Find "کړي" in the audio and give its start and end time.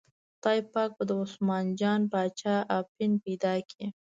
3.69-3.87